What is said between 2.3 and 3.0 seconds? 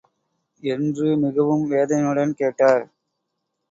கேட்டார்.